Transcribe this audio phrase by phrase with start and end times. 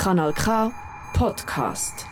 [0.00, 0.70] Kanal K
[1.12, 2.06] Podcast.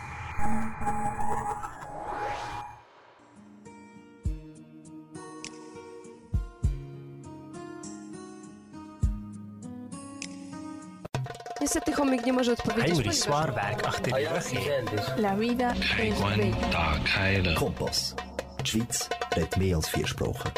[11.61, 12.89] Niestety chomik nie może odpowiedzieć.
[12.89, 17.55] Heinrich achter die rug La vida es bella.
[17.55, 18.15] Kompass.
[18.59, 20.51] Die Schweiz redet mehr als vier Sprachen.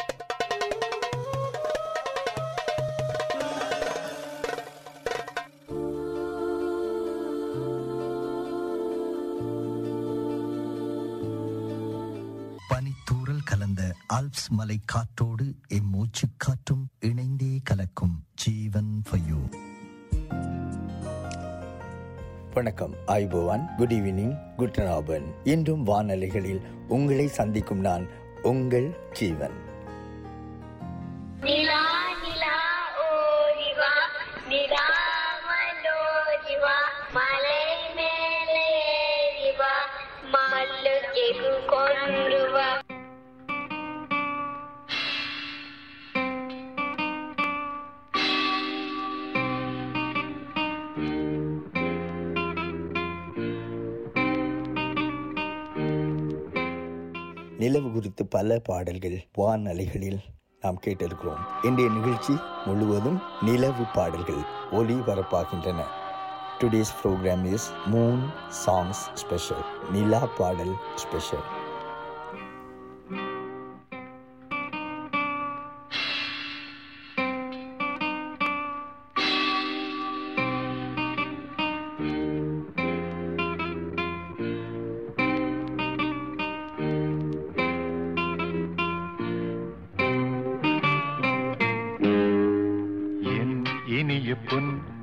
[14.42, 19.40] Alps மலை காற்றோடு M மூச்சு காற்றும் இணைந்தே கலக்கும் ஜீவன் ஃபயோ
[22.54, 23.76] வணக்கம் ஐபோவான்.
[23.76, 28.06] குட் ஈவினிங் குட் நாபன் இன்றும் வானலைகளில் உங்களை சந்திக்கும் நான்
[28.42, 29.71] உங்கள் ஜீவன்.
[58.42, 60.20] பல பாடல்கள் வான் அலைகளில்
[60.60, 61.42] நாம் கேட்டிருக்கிறோம்.
[61.62, 62.32] இன்றைய நிகழ்ச்சி
[62.64, 64.40] முழுவதும் நிலவு பாடல்கள்
[64.70, 65.80] ஒளிபரப்பாகின்றன
[66.58, 68.22] today's program is moon
[68.66, 69.62] songs special
[69.92, 71.44] நிலா பாடல் ஸ்பெஷல்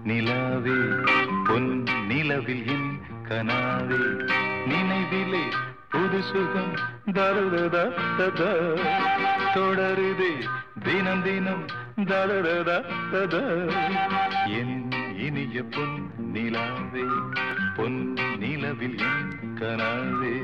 [0.10, 0.78] நிலாவே
[1.48, 1.70] பொன்
[2.08, 2.92] நிலவில் என்
[3.30, 4.00] கனாவே
[4.68, 5.44] நினைவிலே
[5.90, 6.74] புது சுகம்
[7.14, 7.84] தருததா
[9.54, 10.32] தொடருதே
[10.84, 11.66] தினம் தினம்
[12.12, 13.44] தருததா
[14.60, 14.76] என்
[15.18, 15.98] இனிய பொன்
[16.34, 17.06] நிலாவே
[17.78, 18.00] பொன்
[18.40, 19.28] நிலவில் என்
[19.62, 20.36] கனாவே.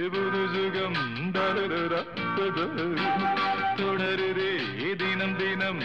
[0.00, 1.00] நினைவிலே புது சுகம்
[3.76, 4.52] தொடருதே
[4.96, 5.80] தினம் தினம்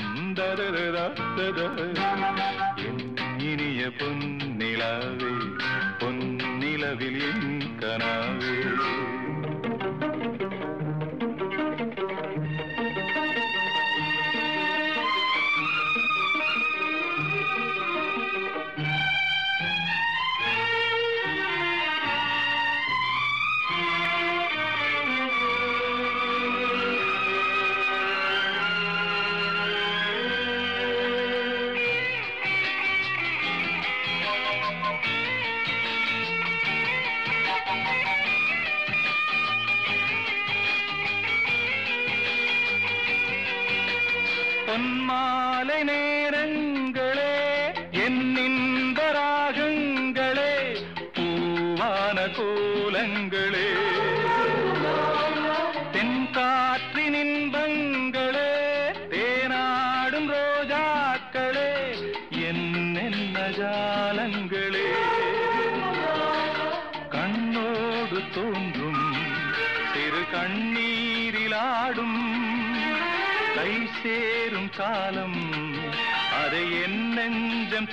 [2.77, 3.03] என்
[3.39, 4.23] இனிய பொன்
[4.59, 5.33] நிலாவே
[5.99, 8.55] என் கனாவே.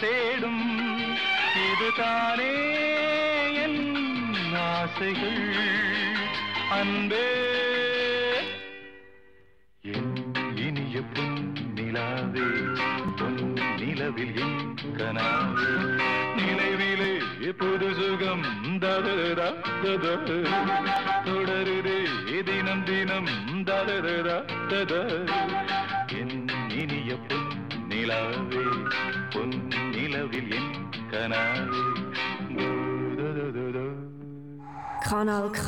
[0.03, 0.63] தேடும்.
[1.67, 2.53] இதுதானே
[3.63, 3.95] என்
[4.55, 5.55] ஆசைகள்.
[6.71, 7.27] அன்பே.
[9.81, 10.15] என்
[10.57, 12.49] இனிய பொன் நிலாவே
[13.17, 15.71] பொன் நிலவில் என் கனாவே.
[16.37, 17.13] நினைவிலே
[17.59, 18.45] புது சுகம்
[18.81, 19.51] ததரா
[21.25, 22.01] தொடருதே
[22.45, 23.29] தினம் தினம்
[23.65, 24.39] ததரா
[24.69, 24.93] தத.
[26.19, 27.51] என் இனிய பொன்
[27.89, 28.67] நிலாவே
[29.31, 29.61] பொன்
[30.23, 30.75] நிலவில் என்
[31.13, 31.81] கனாவே.
[35.05, 35.65] Kanal K.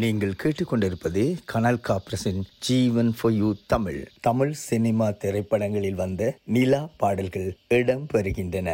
[0.00, 7.48] நீங்கள் கேட்டுக்கொண்டிருப்பது கனல் காப்ரஸின் Jeevan for you Tamil Tamil cinema திரைப்படங்களில் வந்த நிலா பாடல்கள்
[7.78, 8.68] இடம் பெறுகின்றன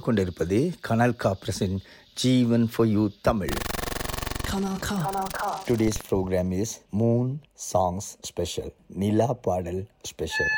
[0.00, 1.78] கேட்டுக்கொண்டிருப்பது கனல் காப்ரஸின்
[2.16, 3.54] Jeevan for you Tamil.
[5.68, 7.30] Today's program is moon
[7.64, 10.52] songs special நிலா பாடல் ஸ்பெஷல்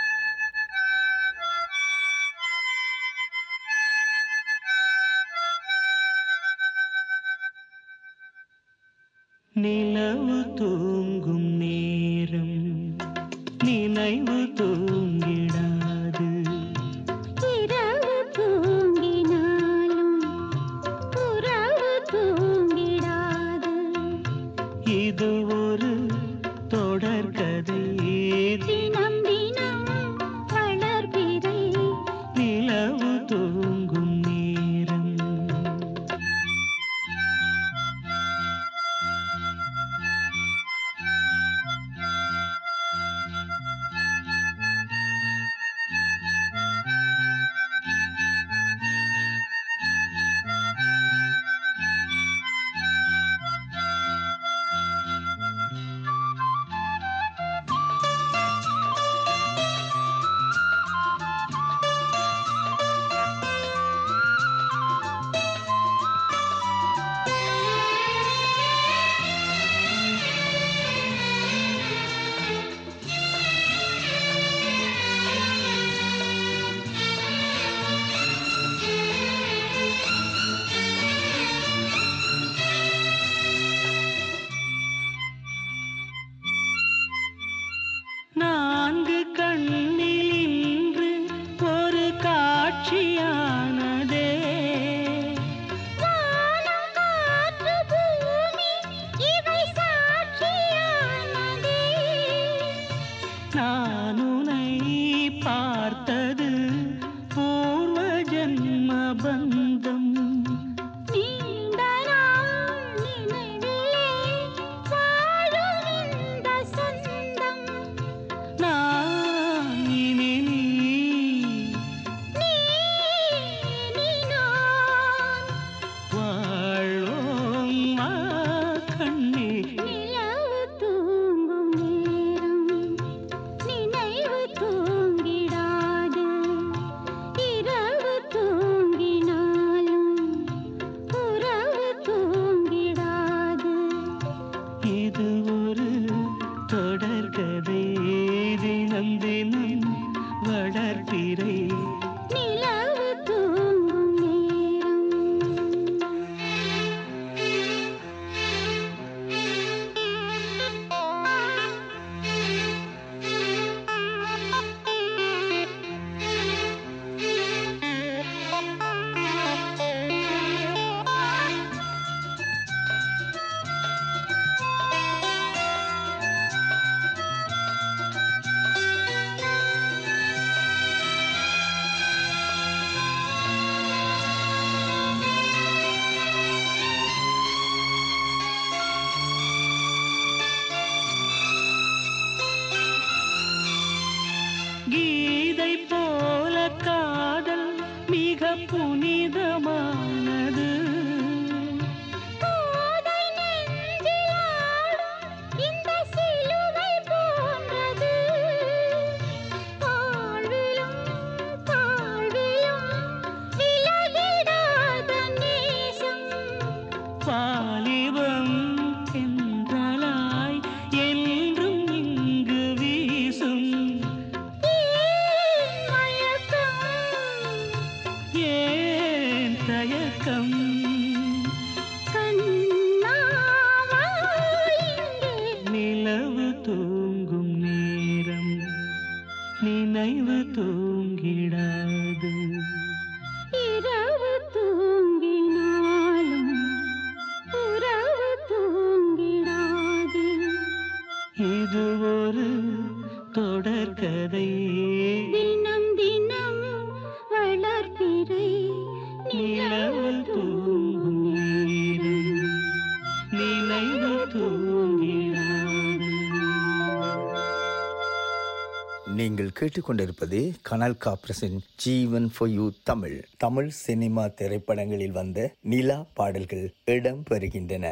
[269.51, 273.25] நீங்கள் கேட்டுக்கொண்டிருப்பது கனல் காப்ரஸின் Jeevan for you Tamil.
[273.37, 277.87] Tamil cinema திரைப்படங்களில் வந்த நிலா பாடல்கள் இடம் பெறுகின்றன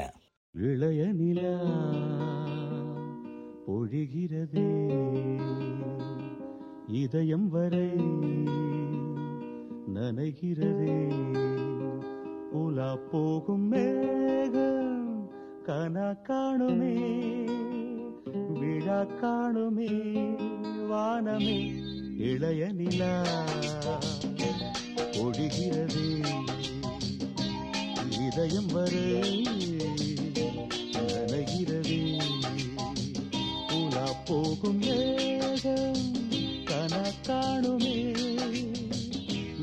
[0.53, 1.57] இளைய நிலா
[3.67, 4.67] பொழிகிறது.
[6.87, 7.91] இதயம் வரை
[9.95, 10.97] நனைகிறதே.
[12.51, 15.31] உலா போகும் மேகம்
[15.67, 16.97] கனா காணுமே.
[18.89, 19.87] விழா காணுமே
[20.91, 21.57] வானமே
[22.29, 23.11] இளைய நிலா
[25.15, 26.05] பொழிகிறதே
[28.21, 29.03] இதயம் வரை
[30.95, 32.01] நனைகிறதே.
[33.79, 36.07] உலா போகும் மேகம்
[36.65, 37.99] கன காணுமே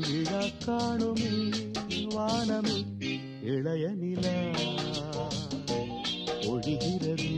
[0.02, 1.34] விழா காணுமே
[2.14, 2.78] வானமே
[3.54, 4.38] இளைய நிலா
[6.46, 7.35] ஒழிகிறது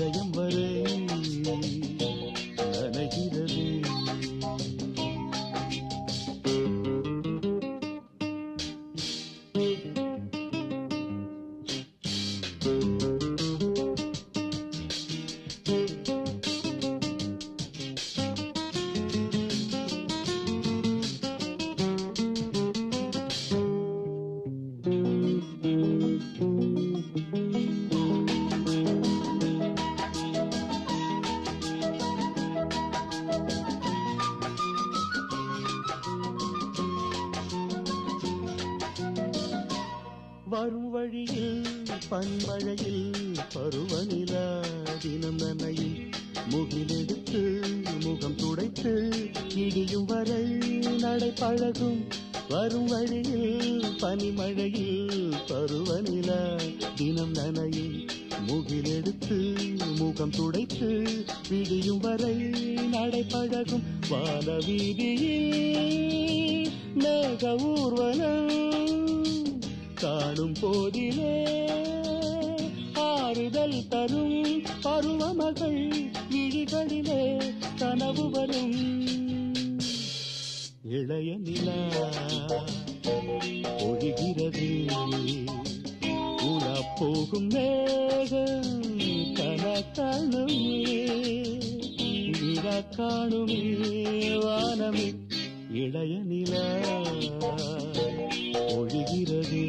[0.00, 0.69] இதயம் வரை
[46.48, 47.40] முகிலெடுத்து
[48.04, 48.92] முகம் துடைத்து
[49.56, 50.42] இடியும் வரை
[51.00, 52.00] நடை பழகும்
[52.50, 53.50] வரும் வழியில்
[54.00, 55.18] பனிமழையில்
[55.50, 56.40] பருவநிலா
[56.96, 57.96] தினம் நனையும்
[58.48, 59.38] முகிலெடுத்து
[60.00, 60.88] முகம் துடைத்து
[61.50, 62.36] விடியும் வரை
[62.88, 65.42] நடை பழகும் வான வீதியில்
[66.94, 68.52] மேக ஊர்வலம்
[70.02, 71.34] காணும் போதிலே
[73.06, 74.36] ஆறுதல் தரும்
[74.82, 75.82] பருவமகள்
[76.60, 77.22] விழிகளிலே
[77.78, 78.74] கனவு வரும்.
[80.90, 81.78] இளைய நிலா
[83.86, 84.68] ஒழிகிறது
[86.42, 88.74] உலா போகும் மேகம்
[89.38, 89.64] கன
[89.96, 90.60] காணுமே
[92.40, 93.62] விழா காணுமே
[94.44, 95.08] வானமே.
[95.72, 96.66] இளைய நிலா
[98.76, 99.64] ஒழிகிறது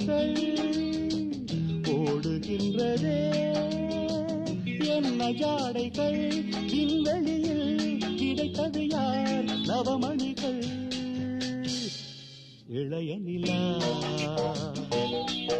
[0.00, 1.08] ஓடைகள்
[1.82, 3.18] ஓடுகின்றதே.
[4.84, 6.44] என்ன ஜாடைகள்?
[6.70, 9.44] விண்வெளியில் கிடைத்தது யார்?
[9.44, 10.62] நவமணிகள்.
[12.68, 13.78] இளைய நிலா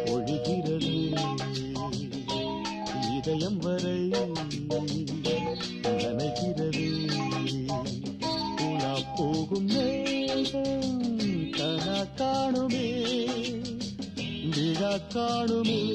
[0.05, 1.15] ஒழுகிறது.
[3.17, 4.00] இதயம் வரை
[15.21, 15.90] விழா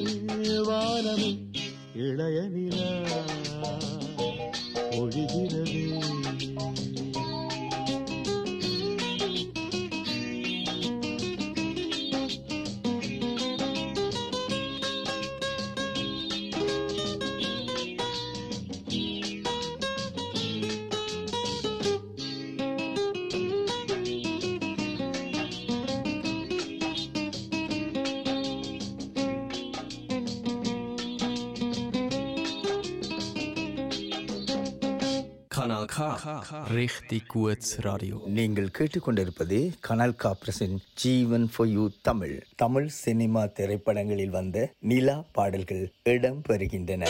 [37.37, 38.21] குவட்ஸ் ரேடியோ.
[38.25, 42.43] நீங்கள் கேட்டுக்கொண்டிருப்பது கனல் காப்ரஸின் Jeevan for you Tamil.
[42.55, 47.07] Tamil cinema திரைப்படங்களில் வந்த நிலா பாடல்கள் இடம் பெறுகின்றன.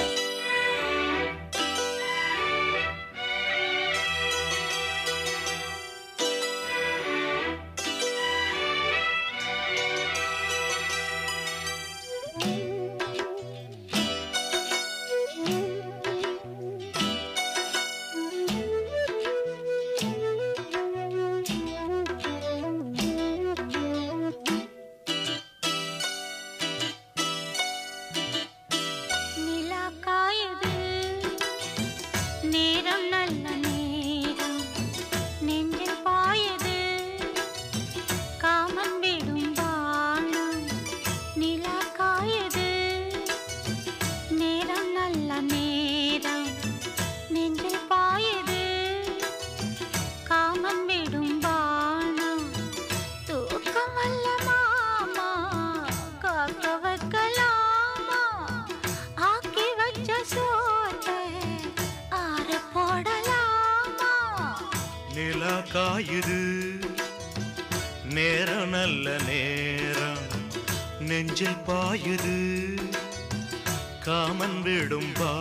[65.98, 66.42] நிலா
[68.14, 70.26] நேரம் நல்ல நேரம்
[71.00, 72.38] நெஞ்சில் பாயுது.
[74.00, 75.32] காமன் விடும் பா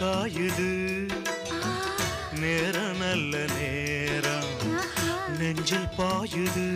[0.00, 1.08] காயுது
[2.40, 4.52] நேரம் நல்ல நேரம்.
[5.38, 6.68] நெஞ்சில் பாயுது.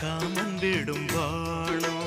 [0.00, 1.97] காமன் விடும் வாணம்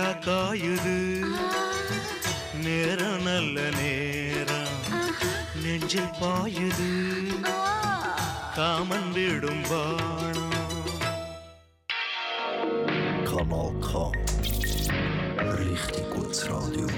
[0.00, 0.94] நிலா காயுது
[2.64, 4.76] நேரம் நல்ல நேரம்
[5.62, 6.86] நெஞ்சில் பாயுது.
[8.56, 10.56] காமன் விடும் பாணம்
[13.28, 13.90] Kanal K.
[15.60, 16.88] Richtig gutes Radio.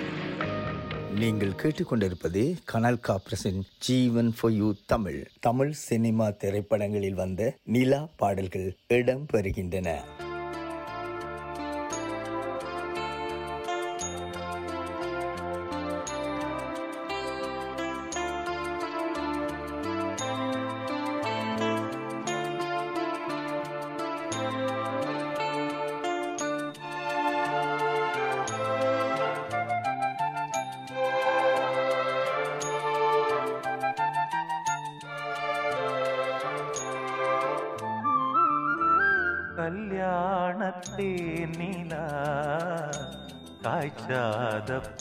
[1.15, 7.43] நீங்கள் கேட்டுக்கொண்டிருப்பது கனல் காப்ரஸின் Jeevan for you Tamil Tamil cinema திரைப்படங்களில் வந்த
[7.75, 9.89] நிலா பாடல்கள் இடம் பெறுகின்றன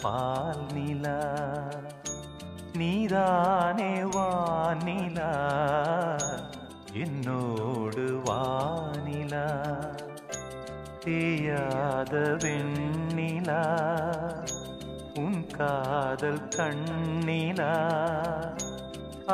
[0.01, 1.17] பால் நிலா
[2.73, 5.31] நீதானே வானிலா
[6.93, 9.45] என்னோடு வானிலா
[11.05, 13.61] தேயாத வெண்ணிலா
[15.15, 17.71] உன் காதல் கண்ணிலா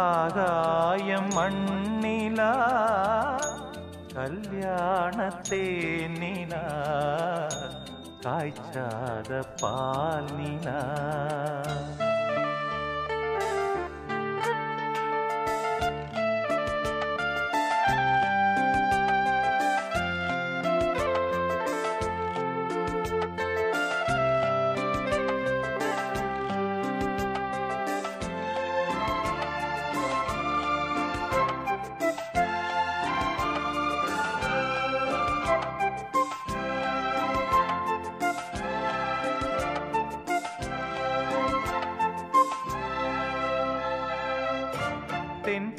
[0.05, 2.51] ஆகாயம் மண்ணிலா
[4.13, 5.63] கல்யாணத்தே
[6.19, 6.63] நிலா
[8.27, 10.79] காய்ச்சாத பால் நிலா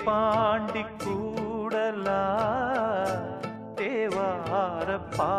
[0.08, 2.22] பாண்டி கூடலா
[3.78, 5.32] தேவார பா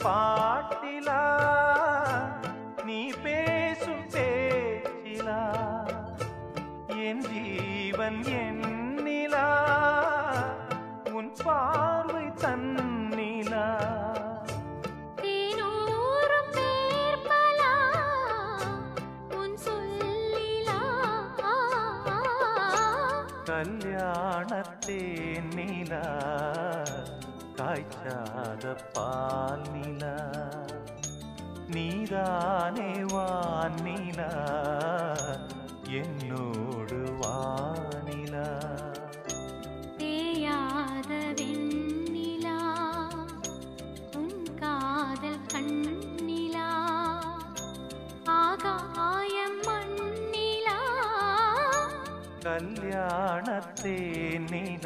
[0.00, 0.29] far.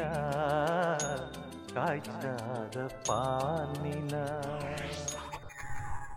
[0.05, 1.13] நிலா
[1.75, 4.25] காய்ச்சாத பால் நிலா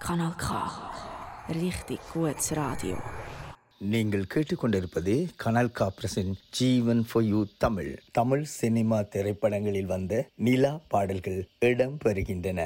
[0.03, 0.59] Kanal K.
[1.55, 2.97] Richtig gutes Radio.
[3.91, 10.15] நீங்கள் கேட்டுக்கொண்டிருப்பது கனல் காப்ரஸின் Jeevan for you Tamil Tamil cinema திரைப்படங்களில் வந்த
[10.47, 12.61] நிலா பாடல்கள் இடம் பெறுகின்றன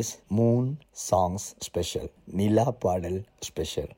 [0.00, 0.68] இஸ் மூன்
[1.10, 3.90] சாங்ஸ் ஸ்பெஷல் நிலா பாடல் ஸ்பெஷல்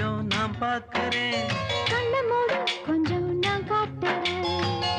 [0.00, 1.48] கொஞ்சம் நான் பார்க்கறேன்.
[1.90, 4.46] கண்ணை மூடு கொஞ்சம் நான் காட்டுறேன்.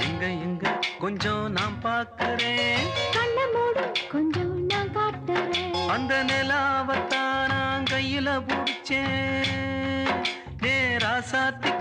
[0.07, 2.83] இங்க இங்க கொஞ்சம் நான் பார்க்கறேன்.
[3.11, 5.87] கண்ணை மூடு கொஞ்சம் நான் காட்டுறேன்.
[5.87, 10.21] அந்த நிலாவத்தான் நான் கையில பிடிச்சேன்.
[10.61, 11.71] நேரா சாத்தி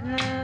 [0.00, 0.39] partner.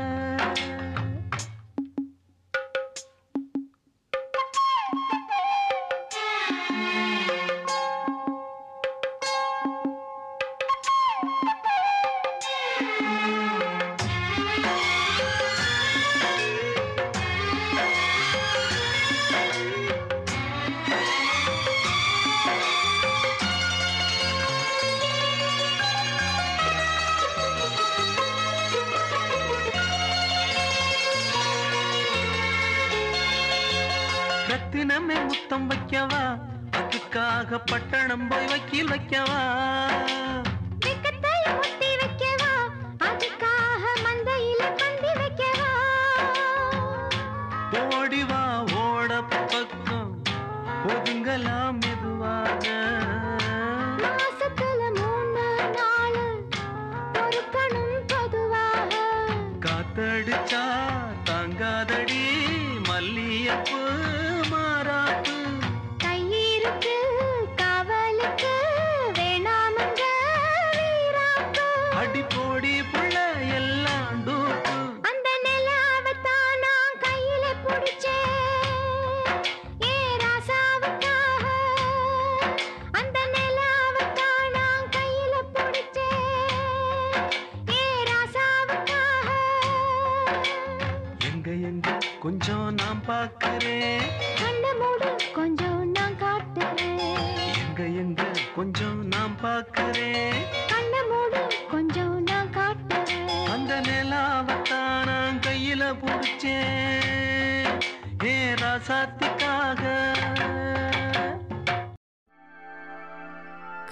[38.96, 39.42] வைக்கவா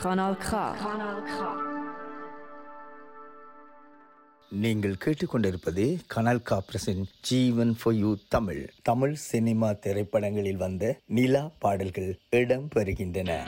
[0.04, 0.58] Kanal K.
[4.50, 8.68] நீங்கள் கேட்டுக்கொண்டிருப்பது கனல் காப்ரஸின் Jeevan for you Tamil.
[8.82, 13.38] Tamil cinema திரைப்படங்களில் வந்த நிலா பாடல்கள் இடம் பெறுகின்றன.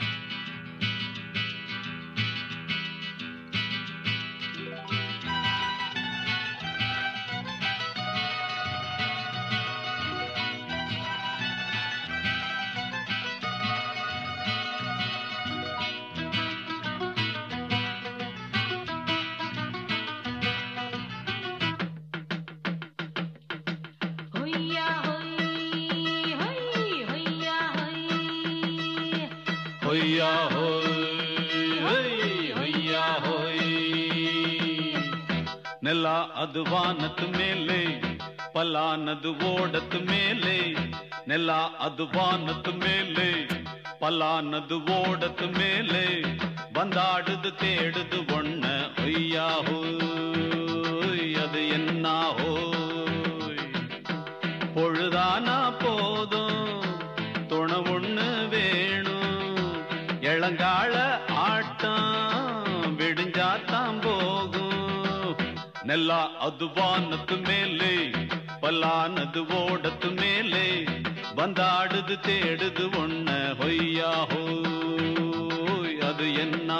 [41.79, 43.29] அது வானத்து மேலே
[43.99, 46.05] பல்லானது ஓடத்து மேலே
[46.73, 48.65] வந்தாடுது தேடுது ஒன்ன
[49.03, 49.79] ஒய்யாஹோ
[51.41, 52.51] அது என்னாஹோ
[54.75, 56.83] பொழுதானா போதும்
[57.47, 59.73] துணை ஒண்ணு வேணும்
[60.25, 60.95] இளங்கால
[61.45, 62.13] ஆட்டம்
[62.99, 65.35] விடிஞ்சாத்தான் போகும்.
[65.83, 67.93] நெல்லா அது வானத்து மேலே
[68.61, 70.67] பல்லானது ஓடத்து மேலே
[71.37, 73.29] வந்தாடுது தேடுது ஒன்ன
[73.59, 74.43] ஹொய்யாஹோ
[76.01, 76.71] அது என்ன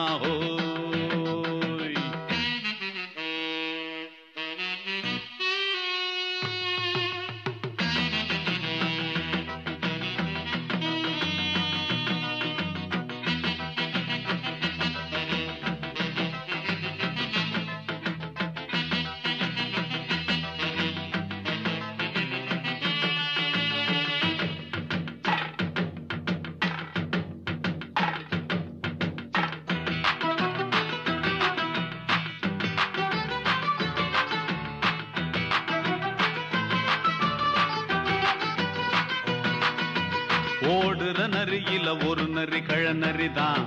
[41.48, 43.66] நரி இல ஒரு நரி கழநரி தான்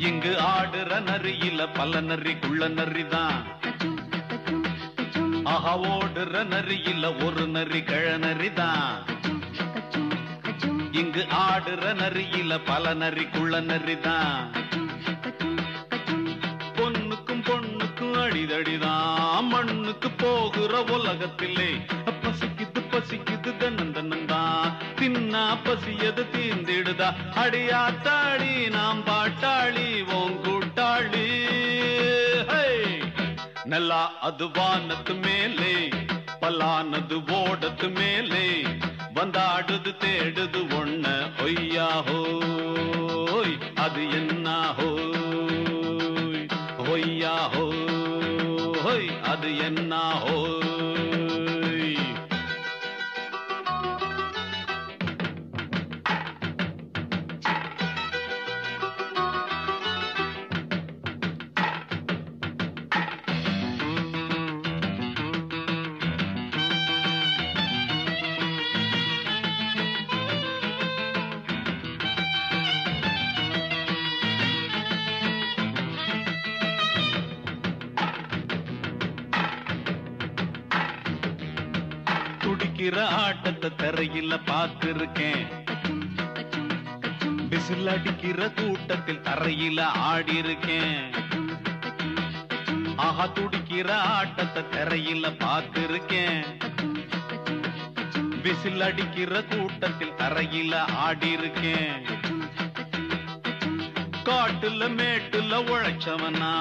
[0.00, 3.38] இங்கு ஆடுற நரி இல பல நரி குள்ள நரி தான்
[5.52, 8.86] ஆஹா ஓடுற நரி இல ஒரு நரி கழநரி தான்
[10.92, 14.38] இங்கு ஆடுற நரி இல பல நரி குள்ள நரி தான்
[16.78, 19.20] பொண்ணுக்கும் பொண்ணுக்கும் அடிதடிதான்.
[19.50, 21.70] மண்ணுக்கு போகிற உலகத்திலே
[22.22, 22.48] பசு
[25.64, 31.28] பசியது தீந்திடுதா அடியாத்தாடி நாம் பாட்டாளி ஓங்கூட்டாளி
[33.64, 35.74] நல்லா அது வானத்து மேலே
[36.40, 38.46] பலானது ஓடத்து மேலே
[39.14, 41.06] வந்தாடுது தேடுது ஒண்ண
[41.42, 41.88] ஒய்யா
[43.76, 44.48] அது என்ன
[48.78, 49.10] ஹோய்?
[49.24, 49.94] அது என்ன
[82.84, 85.44] ஹோய் ஆட்டத்தை தரையில பார்த்திருக்கேன்.
[87.48, 90.98] விசில் அடிக்கிற கூட்டத்தில் தரையில ஆடி இருக்கேன்
[92.96, 96.42] ஆஹா துடிக்கிற ஆட்டத்தை தரையில பார்த்திருக்கேன்.
[98.42, 102.04] விசில் அடிக்கிற கூட்டத்தில் தரையில ஆடி இருக்கேன்
[104.24, 106.52] காட்டுல மேட்டுல உழைச்சவனா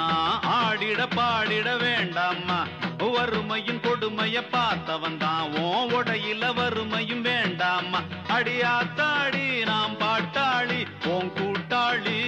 [0.55, 2.61] ஆடிட பாடிட வேண்டாமா
[2.99, 5.57] வறுமையும் கொடுமைய பார்த்தவன் தான்.
[5.57, 12.21] ஓ உடையில வறுமையும் வேண்டாமா அடியாத்தாடி நாம் பாட்டாளி ஓம் கூட்டாளி.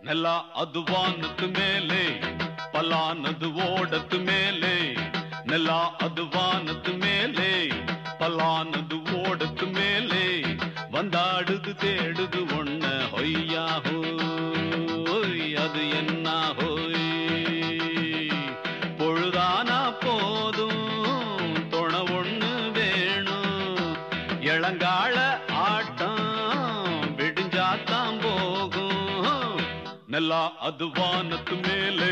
[0.00, 2.18] நல்லா அதுவானுக்கு மேலே
[2.72, 4.92] பலானது ஓடத்து மேலே.
[5.44, 6.28] நல்லா அது
[6.96, 7.68] மேலே
[8.18, 10.40] பலானது ஓடத்து மேலே.
[10.92, 12.41] வந்தாடுது தேடுது
[30.62, 32.11] அது வானத்து மேலே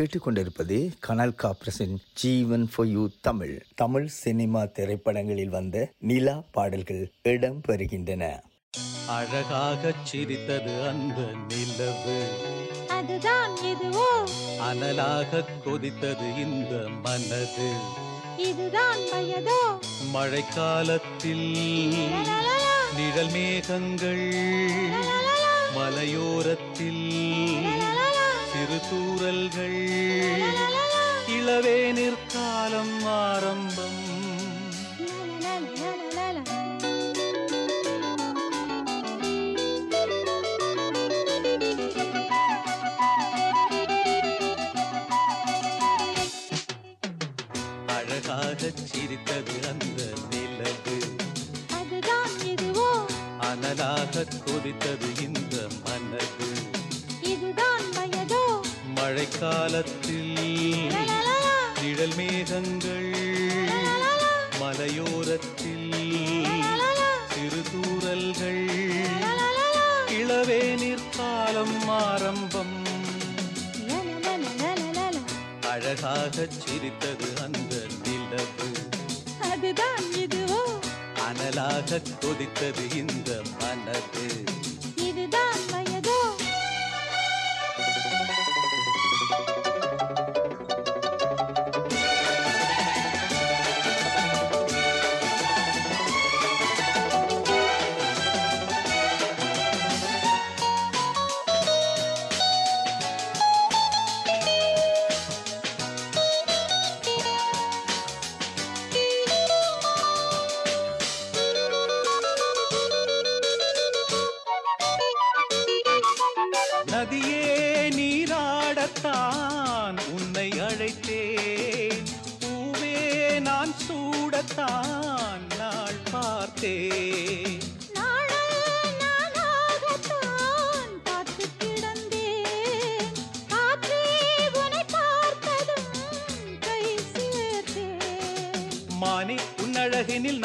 [0.00, 3.62] கேட்டுக்கொண்டிருப்பது கனல் காப்ரஸின் Jeevan for you Tamil.
[3.74, 8.40] Tamil cinema திரைப்படங்களில் வந்த நிலா பாடல்கள் இடம் பெறுகின்றன.
[9.06, 12.28] அழகாகச் சிரித்தது அந்த நிலவு.
[12.88, 14.24] அதுதான் எதுவோ?
[14.60, 17.72] அனலாக கொதித்தது இந்த மனது.
[18.36, 19.78] இதுதான் வயதோ?
[20.12, 21.52] மழைக்காலத்தில்
[22.96, 24.32] நிழல் மேகங்கள்
[25.74, 27.09] மலையோரத்தில்
[82.00, 83.29] அனலாக கொதித்தது இந்த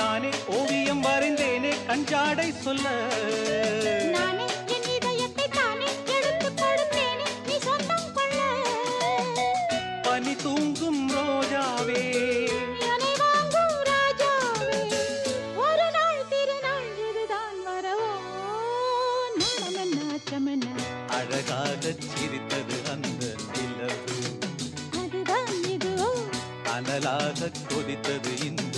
[0.06, 2.88] நானே ஓவியம் வரைந்தேனே கஞ்சாடை சொல்ல.
[10.03, 12.03] பனி தூங்கும் ரோஜாவே.
[21.10, 24.16] அழகாகச் சிரித்தது அந்த நிலவு
[25.01, 26.10] அதுதான் இதுவோ.
[26.76, 28.78] அனலாக கொதித்தது இந்த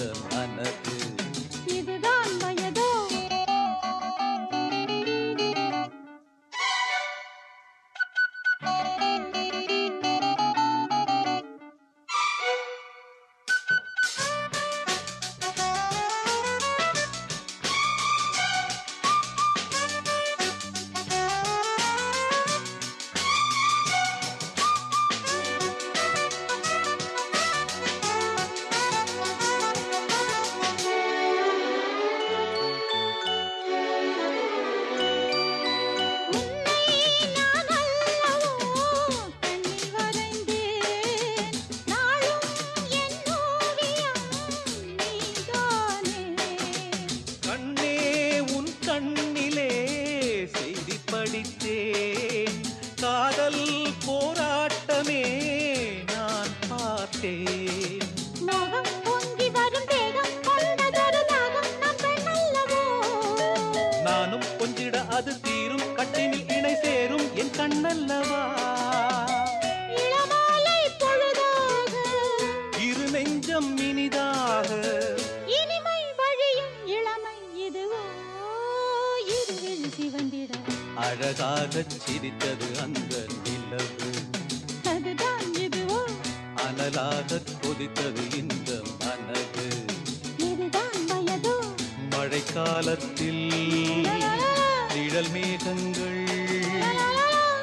[86.97, 89.85] அனலாகக் கொதித்தது இந்த மனது.
[92.09, 93.43] மழைக்காலத்தில்
[94.93, 96.27] நிழல் மேகங்கள்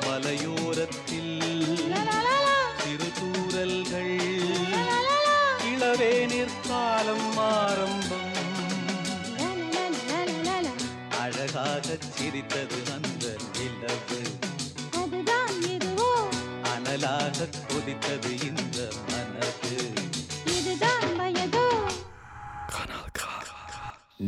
[0.00, 1.42] மலையோரத்தில்
[2.78, 4.18] சிறு தூரல்கள்
[5.64, 8.32] இளவேனிற் காலம் ஆரம்பம்.
[11.20, 14.22] அழகாகச் சிரித்தது அந்த நிலவு.
[16.62, 19.23] அனலாகக் கொதித்தது இந்த மனது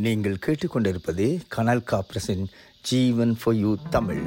[0.07, 2.45] நீங்கள் கேட்டுக்கொண்டிருப்பது கனல் காப்ரஸின்
[2.81, 4.23] ஜீவன் ஃபார் யூ தமிழ்.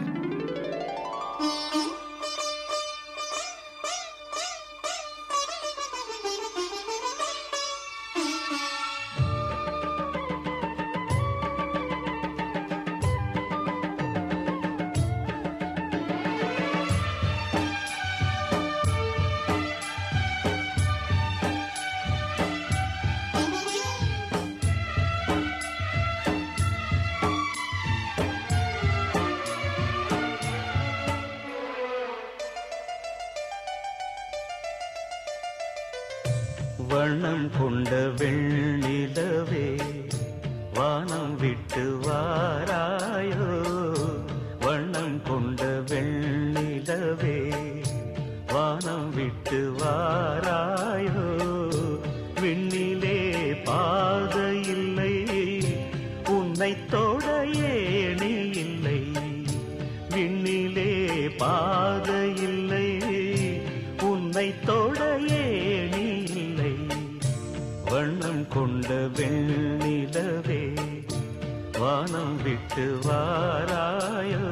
[71.91, 74.43] வானம் விட்டு வாராயோ?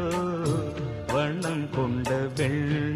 [1.12, 2.87] வண்ணம் கொண்ட வெண்ணிலவே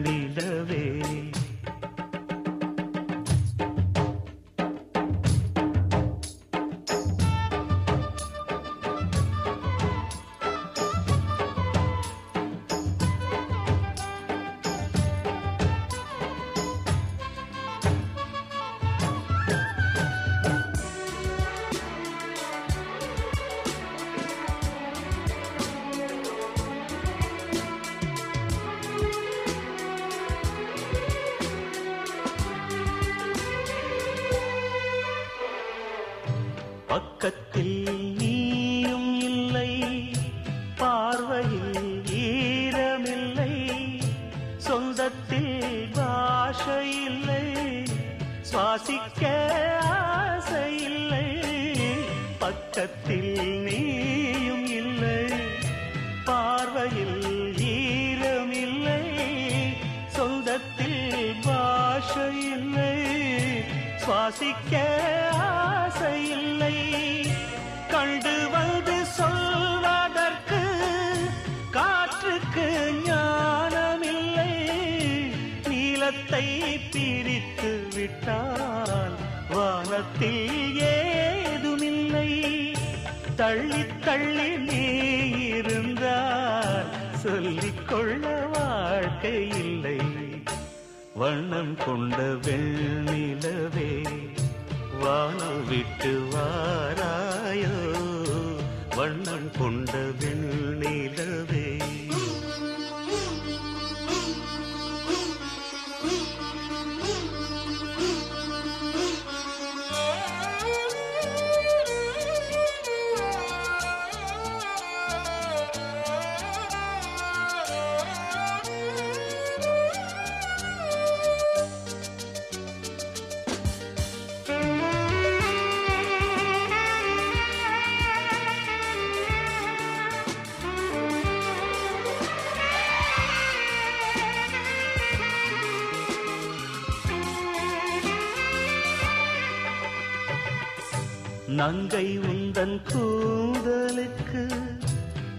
[141.62, 144.52] நங்கை உந்தன் கூந்தலுக்கு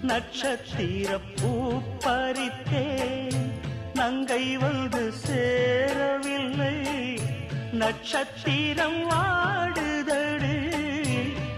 [0.01, 3.49] நட்சத்திர பூ பறித்தேன்.
[3.93, 6.77] நங்கை வந்து சேரவில்லை
[7.71, 10.55] நட்சத்திரம் வாடுதடு.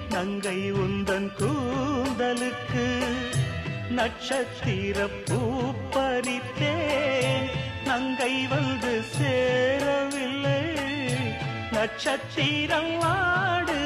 [0.10, 2.88] நங்கை உந்தன் கூந்தலுக்கு
[3.90, 5.40] நட்சத்திர பூ
[5.90, 7.50] பறித்தேன்.
[7.86, 10.62] நங்கை வந்து சேரவில்லை
[11.72, 13.85] நட்சத்திரம் வாடு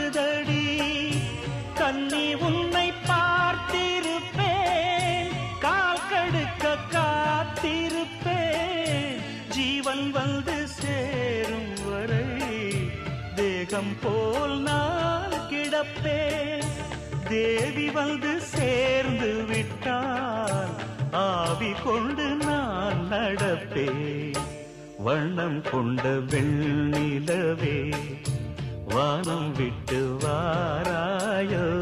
[14.01, 16.65] போல் நான் கிடப்பேன்.
[17.29, 20.69] தேவி வந்து சேர்ந்து விட்டால்
[21.11, 24.37] ஆவி கொண்டு நான் நடப்பேன்.
[24.97, 27.93] வண்ணம் கொண்ட வெண்ணிலவே
[28.85, 31.78] வானம் விட்டு வாராயோ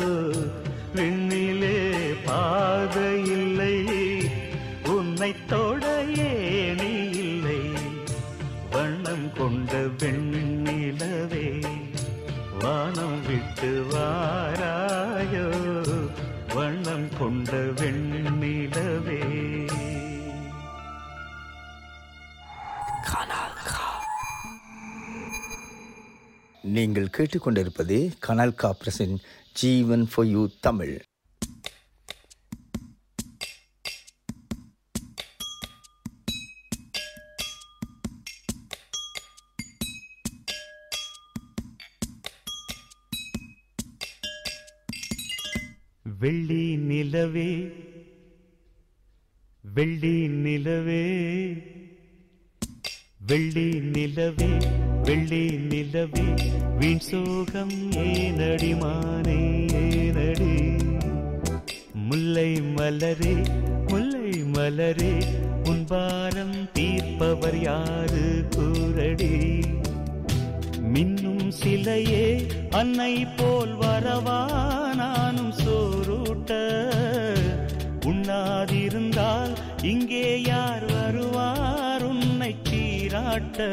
[26.78, 29.18] நீங்கள் கேட்டுக்கொண்டிருப்பது கனல் காப்ரஸின்
[29.62, 30.96] ஜீவன் ஃபார் யூ தமிழ்.
[46.06, 47.50] வெள்ளி நிலவே
[49.64, 50.16] வெள்ளி
[50.46, 51.04] நிலவே
[53.30, 54.52] வெள்ளி நிலவே.
[55.08, 56.26] வெள்ளி நிலவே
[56.80, 60.78] வீண் சோகம் ஏனடி மானே ஏனடி?
[61.94, 63.36] முல்லை மலரே
[63.88, 65.14] முல்லை மலரே
[65.64, 69.60] உன்பாரம் தீர்ப்பவர் யாரு கூறடி?
[70.94, 74.52] மின்னும் சிலையே அன்னை போல் வரவா
[74.96, 76.52] நானும் சோரூட்ட.
[78.06, 83.64] உண்ணாதிருந்தால் இங்கே யார் வருவார் உன்னை சீராட்ட.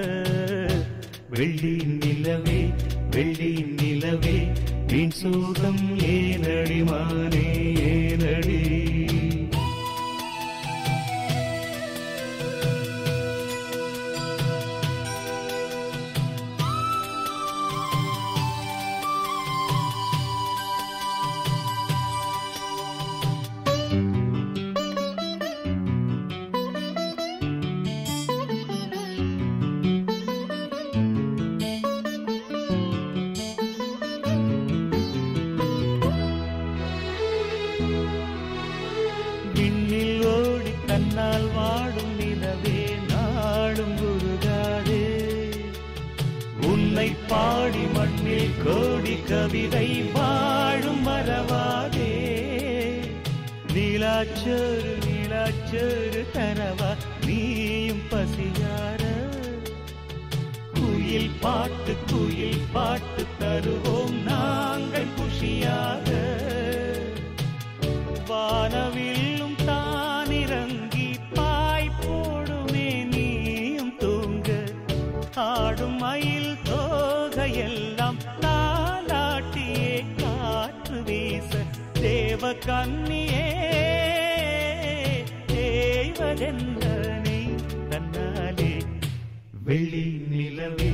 [1.35, 2.71] வெள்ளியின் நிலவே
[3.11, 4.47] வெள்ளியின் நிலவே
[4.87, 7.47] வீண் சோகம் ஏனடிமானே
[7.85, 8.84] ஏனடி?
[49.23, 52.13] கவிதை வாழும் மரவாதே
[53.75, 56.97] நீலாச்சோறு நீலாச்சோறு தரவா
[57.27, 59.03] நீயும் பசியார.
[60.75, 66.11] குயில் பாட்டு குயில் பாட்டு தருவோம் நாங்கள் குஷியாக.
[68.27, 69.14] வானவில்
[82.35, 83.43] தேவ கண்ணியே
[85.47, 87.41] தேவதென்றனை
[87.91, 88.71] தன்னாலே.
[89.65, 90.91] வெள்ளி நிலவே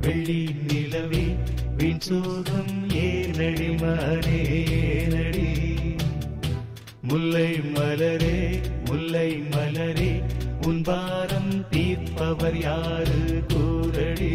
[0.00, 1.36] வெள்ளி நிலவே
[1.76, 4.42] வீண் சோகம் ஏனடி மாறே
[4.80, 5.48] ஏனடி.
[7.02, 10.12] முல்லை மலரே முல்லை மலரே
[10.66, 14.34] உன் பாரம் தீர்ப்பவர் யாரு கூறடி.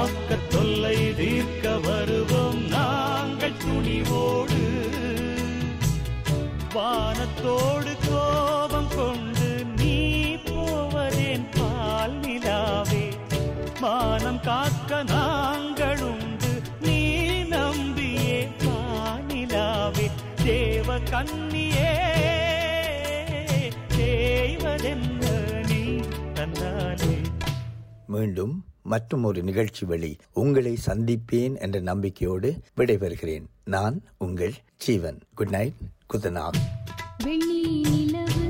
[0.00, 2.60] காக்க தொல்லை தீர்க்க வருவோம்.
[2.74, 4.60] நாங்கள் துணிவோடு
[6.74, 9.48] வானத்தோடு கோபம் கொண்டு
[9.80, 9.96] நீ
[10.46, 13.04] போவதேன் பால் நிலாவே.
[13.82, 16.52] மானம் காக்க நாங்கள் உண்டு
[16.86, 16.98] நீ
[17.54, 20.08] நம்பியே பானிலாவே
[20.44, 21.92] தேவ கண்ணியே
[23.98, 25.24] தேவதென்ன
[25.70, 25.82] நீ
[26.38, 27.14] தந்தானே
[28.06, 28.56] மீண்டும்
[28.90, 33.46] மற்றும் ஒரு நிகழ்ச்சி வழி உங்களை சந்திப்பேன் என்ற நம்பிக்கையோடு விடைபெறுகிறேன்.
[33.64, 35.18] நான் உங்கள் ஜீவன்.
[35.34, 35.80] குட் நைட்
[36.12, 36.60] குதநாத்
[37.24, 38.49] வெள்ளி நிலவு